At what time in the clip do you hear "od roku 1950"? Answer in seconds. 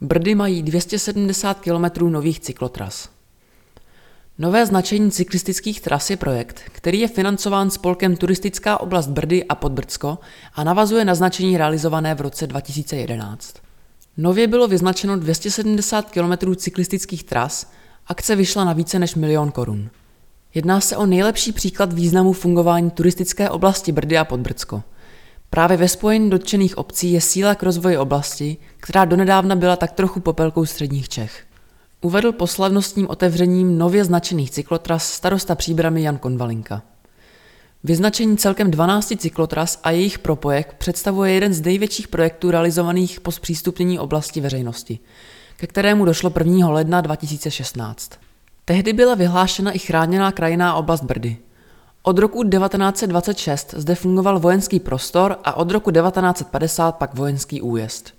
55.54-56.92